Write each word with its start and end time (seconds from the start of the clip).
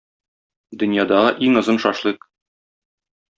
Дөньядагы 0.83 1.33
иң 1.49 1.59
озын 1.61 1.79
шашлык! 1.85 2.27